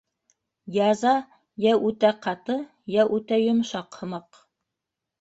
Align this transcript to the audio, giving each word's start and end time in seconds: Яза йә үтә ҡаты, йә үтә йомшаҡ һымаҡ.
Яза 0.85 1.11
йә 1.67 1.75
үтә 1.91 2.13
ҡаты, 2.25 2.59
йә 2.97 3.09
үтә 3.21 3.43
йомшаҡ 3.47 4.03
һымаҡ. 4.03 4.47